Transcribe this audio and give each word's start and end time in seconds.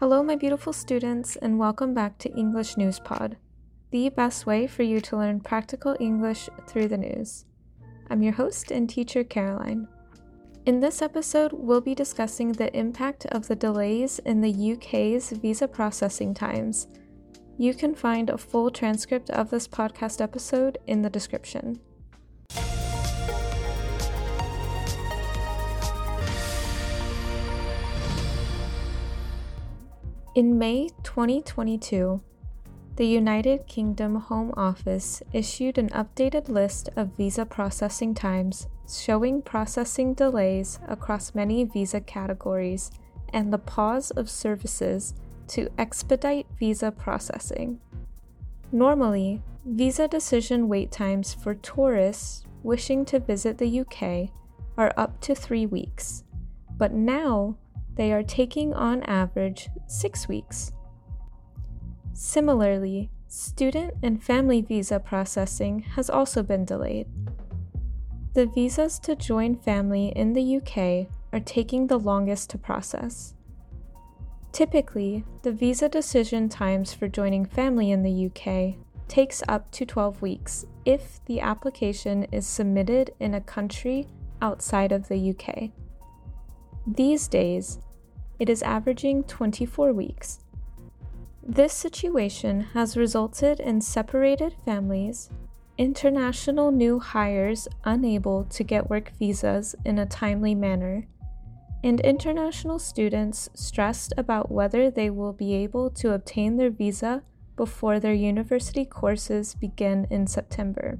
Hello, 0.00 0.22
my 0.22 0.36
beautiful 0.36 0.74
students, 0.74 1.36
and 1.36 1.58
welcome 1.58 1.94
back 1.94 2.18
to 2.18 2.30
English 2.36 2.76
News 2.76 3.00
Pod, 3.00 3.38
the 3.90 4.10
best 4.10 4.44
way 4.44 4.66
for 4.66 4.82
you 4.82 5.00
to 5.00 5.16
learn 5.16 5.40
practical 5.40 5.96
English 5.98 6.50
through 6.66 6.88
the 6.88 6.98
news. 6.98 7.46
I'm 8.10 8.22
your 8.22 8.34
host 8.34 8.70
and 8.70 8.90
teacher, 8.90 9.24
Caroline. 9.24 9.88
In 10.66 10.80
this 10.80 11.00
episode, 11.00 11.52
we'll 11.54 11.80
be 11.80 11.94
discussing 11.94 12.52
the 12.52 12.76
impact 12.76 13.24
of 13.32 13.48
the 13.48 13.56
delays 13.56 14.18
in 14.18 14.42
the 14.42 14.72
UK's 14.74 15.30
visa 15.30 15.66
processing 15.66 16.34
times. 16.34 16.88
You 17.56 17.72
can 17.72 17.94
find 17.94 18.28
a 18.28 18.36
full 18.36 18.70
transcript 18.70 19.30
of 19.30 19.48
this 19.48 19.66
podcast 19.66 20.20
episode 20.20 20.76
in 20.86 21.00
the 21.00 21.08
description. 21.08 21.80
In 30.36 30.58
May 30.58 30.90
2022, 31.02 32.20
the 32.96 33.06
United 33.06 33.66
Kingdom 33.66 34.16
Home 34.16 34.52
Office 34.54 35.22
issued 35.32 35.78
an 35.78 35.88
updated 35.88 36.50
list 36.50 36.90
of 36.94 37.16
visa 37.16 37.46
processing 37.46 38.12
times 38.12 38.68
showing 38.86 39.40
processing 39.40 40.12
delays 40.12 40.78
across 40.88 41.34
many 41.34 41.64
visa 41.64 42.02
categories 42.02 42.90
and 43.32 43.50
the 43.50 43.56
pause 43.56 44.10
of 44.10 44.28
services 44.28 45.14
to 45.48 45.70
expedite 45.78 46.46
visa 46.58 46.90
processing. 46.90 47.80
Normally, 48.70 49.40
visa 49.64 50.06
decision 50.06 50.68
wait 50.68 50.92
times 50.92 51.32
for 51.32 51.54
tourists 51.54 52.44
wishing 52.62 53.06
to 53.06 53.20
visit 53.20 53.56
the 53.56 53.80
UK 53.80 54.28
are 54.76 54.92
up 54.98 55.18
to 55.22 55.34
three 55.34 55.64
weeks, 55.64 56.24
but 56.76 56.92
now 56.92 57.56
they 57.96 58.12
are 58.12 58.22
taking 58.22 58.72
on 58.74 59.02
average 59.02 59.68
six 59.86 60.28
weeks. 60.28 60.72
Similarly, 62.12 63.10
student 63.28 63.94
and 64.02 64.22
family 64.22 64.60
visa 64.62 65.00
processing 65.00 65.80
has 65.80 66.08
also 66.08 66.42
been 66.42 66.64
delayed. 66.64 67.06
The 68.34 68.46
visas 68.46 68.98
to 69.00 69.16
join 69.16 69.56
family 69.56 70.12
in 70.14 70.34
the 70.34 70.56
UK 70.58 71.10
are 71.32 71.40
taking 71.40 71.86
the 71.86 71.98
longest 71.98 72.50
to 72.50 72.58
process. 72.58 73.34
Typically, 74.52 75.24
the 75.42 75.52
visa 75.52 75.88
decision 75.88 76.48
times 76.48 76.94
for 76.94 77.08
joining 77.08 77.44
family 77.44 77.90
in 77.90 78.02
the 78.02 78.26
UK 78.26 78.78
takes 79.08 79.42
up 79.48 79.70
to 79.70 79.84
12 79.84 80.22
weeks 80.22 80.64
if 80.84 81.24
the 81.26 81.40
application 81.40 82.24
is 82.24 82.46
submitted 82.46 83.10
in 83.20 83.34
a 83.34 83.40
country 83.40 84.06
outside 84.40 84.92
of 84.92 85.08
the 85.08 85.30
UK. 85.30 85.70
These 86.86 87.28
days, 87.28 87.80
it 88.38 88.48
is 88.48 88.62
averaging 88.62 89.24
24 89.24 89.92
weeks. 89.92 90.40
This 91.42 91.72
situation 91.72 92.60
has 92.74 92.96
resulted 92.96 93.60
in 93.60 93.80
separated 93.80 94.54
families, 94.64 95.30
international 95.78 96.72
new 96.72 96.98
hires 96.98 97.68
unable 97.84 98.44
to 98.44 98.64
get 98.64 98.90
work 98.90 99.12
visas 99.18 99.74
in 99.84 99.98
a 99.98 100.06
timely 100.06 100.54
manner, 100.54 101.06
and 101.84 102.00
international 102.00 102.78
students 102.78 103.48
stressed 103.54 104.12
about 104.16 104.50
whether 104.50 104.90
they 104.90 105.08
will 105.08 105.32
be 105.32 105.54
able 105.54 105.88
to 105.90 106.12
obtain 106.12 106.56
their 106.56 106.70
visa 106.70 107.22
before 107.56 108.00
their 108.00 108.14
university 108.14 108.84
courses 108.84 109.54
begin 109.54 110.06
in 110.10 110.26
September. 110.26 110.98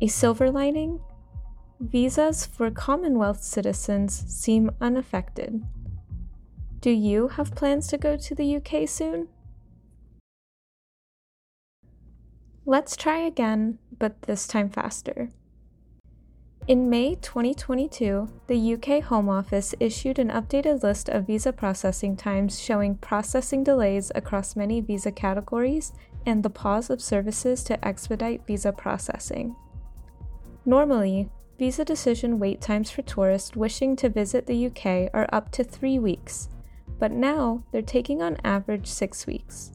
A 0.00 0.06
silver 0.06 0.50
lining? 0.50 1.00
Visas 1.80 2.46
for 2.46 2.70
Commonwealth 2.70 3.42
citizens 3.42 4.24
seem 4.26 4.70
unaffected. 4.80 5.62
Do 6.84 6.90
you 6.90 7.28
have 7.28 7.54
plans 7.54 7.86
to 7.86 7.96
go 7.96 8.14
to 8.18 8.34
the 8.34 8.56
UK 8.56 8.86
soon? 8.86 9.28
Let's 12.66 12.94
try 12.94 13.20
again, 13.20 13.78
but 13.98 14.20
this 14.20 14.46
time 14.46 14.68
faster. 14.68 15.30
In 16.68 16.90
May 16.90 17.14
2022, 17.14 18.28
the 18.48 18.74
UK 18.74 19.02
Home 19.04 19.30
Office 19.30 19.74
issued 19.80 20.18
an 20.18 20.28
updated 20.28 20.82
list 20.82 21.08
of 21.08 21.26
visa 21.26 21.54
processing 21.54 22.18
times 22.18 22.60
showing 22.60 22.96
processing 22.96 23.64
delays 23.64 24.12
across 24.14 24.54
many 24.54 24.82
visa 24.82 25.10
categories 25.10 25.94
and 26.26 26.42
the 26.42 26.50
pause 26.50 26.90
of 26.90 27.00
services 27.00 27.64
to 27.64 27.82
expedite 27.82 28.46
visa 28.46 28.72
processing. 28.72 29.56
Normally, 30.66 31.30
visa 31.58 31.82
decision 31.82 32.38
wait 32.38 32.60
times 32.60 32.90
for 32.90 33.00
tourists 33.00 33.56
wishing 33.56 33.96
to 33.96 34.10
visit 34.10 34.46
the 34.46 34.66
UK 34.66 35.08
are 35.14 35.30
up 35.32 35.50
to 35.52 35.64
three 35.64 35.98
weeks, 35.98 36.50
but 36.98 37.12
now 37.12 37.64
they're 37.70 37.82
taking 37.82 38.22
on 38.22 38.36
average 38.44 38.86
six 38.86 39.26
weeks. 39.26 39.72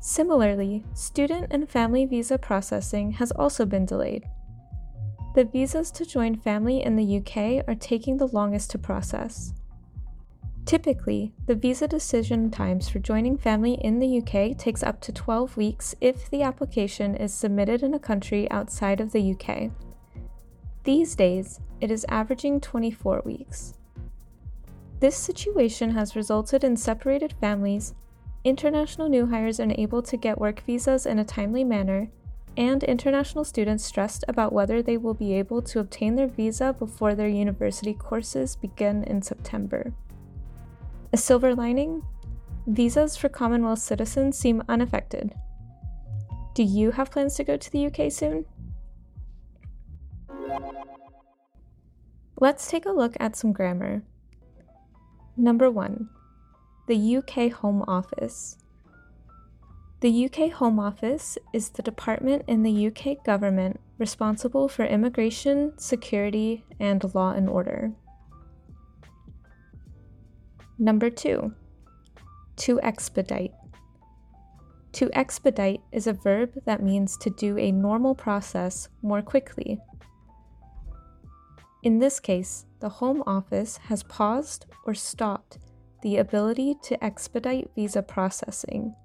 Similarly, 0.00 0.84
student 0.94 1.48
and 1.50 1.68
family 1.68 2.06
visa 2.06 2.38
processing 2.38 3.12
has 3.12 3.32
also 3.32 3.66
been 3.66 3.86
delayed. 3.86 4.24
The 5.34 5.44
visas 5.44 5.90
to 5.90 6.06
join 6.06 6.36
family 6.36 6.82
in 6.82 6.96
the 6.96 7.18
UK 7.18 7.68
are 7.68 7.74
taking 7.74 8.16
the 8.16 8.28
longest 8.28 8.70
to 8.70 8.78
process. 8.78 9.52
Typically, 10.64 11.32
the 11.46 11.54
visa 11.54 11.86
decision 11.86 12.50
times 12.50 12.88
for 12.88 12.98
joining 12.98 13.36
family 13.36 13.74
in 13.74 13.98
the 13.98 14.18
UK 14.18 14.56
takes 14.58 14.82
up 14.82 15.00
to 15.02 15.12
12 15.12 15.56
weeks 15.56 15.94
if 16.00 16.28
the 16.30 16.42
application 16.42 17.14
is 17.14 17.32
submitted 17.32 17.82
in 17.82 17.94
a 17.94 17.98
country 17.98 18.50
outside 18.50 19.00
of 19.00 19.12
the 19.12 19.32
UK. 19.32 19.70
These 20.82 21.14
days, 21.14 21.60
it 21.80 21.90
is 21.90 22.06
averaging 22.08 22.60
24 22.60 23.22
weeks. 23.24 23.74
This 24.98 25.16
situation 25.16 25.90
has 25.90 26.16
resulted 26.16 26.64
in 26.64 26.76
separated 26.76 27.34
families, 27.38 27.94
international 28.44 29.08
new 29.08 29.26
hires 29.26 29.60
unable 29.60 30.00
to 30.02 30.16
get 30.16 30.38
work 30.38 30.60
visas 30.60 31.04
in 31.04 31.18
a 31.18 31.24
timely 31.24 31.64
manner, 31.64 32.08
and 32.56 32.82
international 32.84 33.44
students 33.44 33.84
stressed 33.84 34.24
about 34.26 34.54
whether 34.54 34.80
they 34.80 34.96
will 34.96 35.12
be 35.12 35.34
able 35.34 35.60
to 35.60 35.80
obtain 35.80 36.14
their 36.14 36.26
visa 36.26 36.74
before 36.78 37.14
their 37.14 37.28
university 37.28 37.92
courses 37.92 38.56
begin 38.56 39.04
in 39.04 39.20
September. 39.20 39.92
A 41.12 41.18
silver 41.18 41.54
lining? 41.54 42.02
Visas 42.66 43.16
for 43.16 43.28
Commonwealth 43.28 43.80
citizens 43.80 44.38
seem 44.38 44.62
unaffected. 44.68 45.34
Do 46.54 46.62
you 46.62 46.92
have 46.92 47.10
plans 47.10 47.34
to 47.34 47.44
go 47.44 47.58
to 47.58 47.70
the 47.70 47.86
UK 47.86 48.10
soon? 48.10 48.46
Let's 52.40 52.70
take 52.70 52.86
a 52.86 52.92
look 52.92 53.14
at 53.20 53.36
some 53.36 53.52
grammar. 53.52 54.02
Number 55.38 55.70
1. 55.70 56.08
The 56.88 57.16
UK 57.18 57.52
Home 57.52 57.84
Office. 57.86 58.56
The 60.00 60.24
UK 60.24 60.50
Home 60.52 60.80
Office 60.80 61.36
is 61.52 61.68
the 61.68 61.82
department 61.82 62.44
in 62.48 62.62
the 62.62 62.86
UK 62.86 63.22
government 63.22 63.78
responsible 63.98 64.66
for 64.66 64.86
immigration, 64.86 65.74
security, 65.76 66.64
and 66.80 67.14
law 67.14 67.32
and 67.32 67.50
order. 67.50 67.92
Number 70.78 71.10
2. 71.10 71.52
To 72.56 72.80
expedite. 72.80 73.52
To 74.92 75.10
expedite 75.12 75.82
is 75.92 76.06
a 76.06 76.14
verb 76.14 76.52
that 76.64 76.82
means 76.82 77.18
to 77.18 77.28
do 77.28 77.58
a 77.58 77.72
normal 77.72 78.14
process 78.14 78.88
more 79.02 79.20
quickly. 79.20 79.80
In 81.86 82.00
this 82.00 82.18
case, 82.18 82.66
the 82.80 82.88
Home 82.88 83.22
Office 83.28 83.76
has 83.76 84.02
paused 84.02 84.66
or 84.84 84.92
stopped 84.92 85.58
the 86.02 86.16
ability 86.16 86.74
to 86.82 87.04
expedite 87.04 87.70
visa 87.76 88.02
processing. 88.02 88.96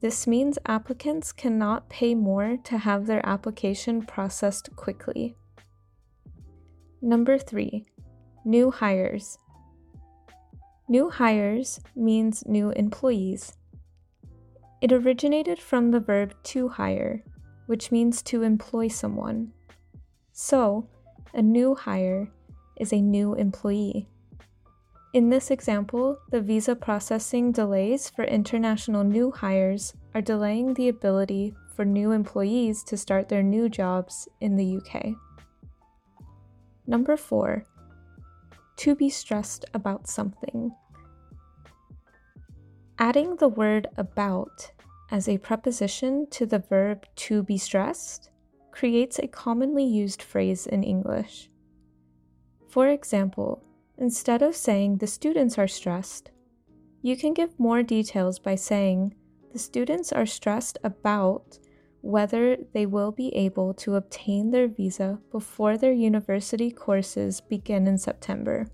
This 0.00 0.24
means 0.24 0.56
applicants 0.66 1.32
cannot 1.32 1.88
pay 1.88 2.14
more 2.14 2.58
to 2.62 2.78
have 2.78 3.06
their 3.06 3.26
application 3.26 4.02
processed 4.02 4.76
quickly. 4.76 5.34
Number 7.02 7.38
three, 7.38 7.86
new 8.44 8.70
hires. 8.70 9.36
New 10.88 11.10
hires 11.10 11.80
means 11.96 12.46
new 12.46 12.70
employees. 12.70 13.52
It 14.80 14.92
originated 14.92 15.58
from 15.58 15.90
the 15.90 15.98
verb 15.98 16.34
to 16.54 16.68
hire, 16.68 17.24
which 17.66 17.90
means 17.90 18.22
to 18.30 18.44
employ 18.44 18.86
someone. 18.86 19.50
So, 20.30 20.88
a 21.34 21.42
new 21.42 21.74
hire 21.74 22.30
is 22.76 22.92
a 22.92 23.00
new 23.00 23.34
employee. 23.34 24.08
In 25.12 25.30
this 25.30 25.50
example, 25.50 26.18
the 26.30 26.40
visa 26.40 26.76
processing 26.76 27.50
delays 27.50 28.08
for 28.08 28.24
international 28.24 29.02
new 29.02 29.32
hires 29.32 29.94
are 30.14 30.20
delaying 30.20 30.74
the 30.74 30.88
ability 30.88 31.54
for 31.74 31.84
new 31.84 32.12
employees 32.12 32.84
to 32.84 32.96
start 32.96 33.28
their 33.28 33.42
new 33.42 33.68
jobs 33.68 34.28
in 34.40 34.56
the 34.56 34.76
UK. 34.76 35.14
Number 36.86 37.16
four, 37.16 37.64
to 38.76 38.94
be 38.94 39.10
stressed 39.10 39.64
about 39.74 40.06
something. 40.06 40.70
Adding 42.98 43.36
the 43.36 43.48
word 43.48 43.88
about 43.96 44.70
as 45.10 45.28
a 45.28 45.38
preposition 45.38 46.28
to 46.30 46.46
the 46.46 46.60
verb 46.60 47.06
to 47.16 47.42
be 47.42 47.58
stressed 47.58 48.30
creates 48.74 49.20
a 49.20 49.28
commonly 49.28 49.84
used 49.84 50.20
phrase 50.20 50.66
in 50.66 50.82
English. 50.82 51.48
For 52.68 52.88
example, 52.88 53.62
instead 53.98 54.42
of 54.42 54.56
saying 54.56 54.96
the 54.96 55.06
students 55.06 55.56
are 55.58 55.68
stressed, 55.68 56.32
You 57.00 57.16
can 57.16 57.34
give 57.34 57.60
more 57.60 57.82
details 57.82 58.38
by 58.40 58.56
saying 58.56 59.14
the 59.52 59.58
students 59.58 60.10
are 60.10 60.26
stressed 60.26 60.78
about 60.82 61.58
whether 62.00 62.56
they 62.72 62.86
will 62.86 63.12
be 63.12 63.28
able 63.36 63.74
to 63.74 63.94
obtain 63.94 64.50
their 64.50 64.66
visa 64.66 65.20
before 65.30 65.76
their 65.76 65.92
university 65.92 66.70
courses 66.72 67.40
begin 67.40 67.86
in 67.86 67.98
September. 67.98 68.66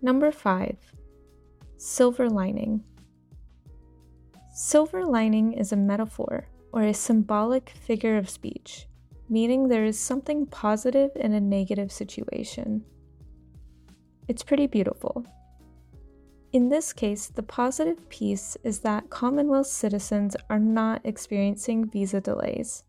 Number 0.00 0.32
5. 0.32 0.76
Silver 1.76 2.30
lining. 2.30 2.82
Silver 4.54 5.04
lining 5.04 5.52
is 5.52 5.72
a 5.72 5.76
metaphor 5.76 6.48
or 6.72 6.82
a 6.82 6.94
symbolic 6.94 7.70
figure 7.70 8.16
of 8.16 8.30
speech, 8.30 8.86
meaning 9.28 9.68
there 9.68 9.84
is 9.84 9.98
something 9.98 10.46
positive 10.46 11.10
in 11.16 11.32
a 11.32 11.40
negative 11.40 11.90
situation. 11.90 12.84
It's 14.28 14.42
pretty 14.42 14.66
beautiful. 14.66 15.24
In 16.52 16.68
this 16.68 16.92
case, 16.92 17.28
the 17.28 17.42
positive 17.42 18.08
piece 18.08 18.56
is 18.64 18.80
that 18.80 19.08
Commonwealth 19.10 19.68
citizens 19.68 20.36
are 20.48 20.58
not 20.58 21.00
experiencing 21.04 21.88
visa 21.88 22.20
delays. 22.20 22.84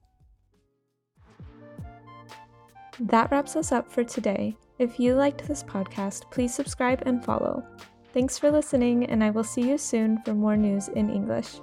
That 2.99 3.31
wraps 3.31 3.55
us 3.55 3.71
up 3.71 3.91
for 3.91 4.03
today. 4.03 4.55
If 4.79 4.99
you 4.99 5.13
liked 5.15 5.47
this 5.47 5.63
podcast, 5.63 6.29
please 6.31 6.53
subscribe 6.53 7.03
and 7.05 7.23
follow. 7.23 7.63
Thanks 8.13 8.37
for 8.37 8.51
listening, 8.51 9.05
and 9.05 9.23
I 9.23 9.29
will 9.29 9.43
see 9.43 9.69
you 9.69 9.77
soon 9.77 10.21
for 10.23 10.33
more 10.33 10.57
news 10.57 10.87
in 10.89 11.09
English. 11.09 11.61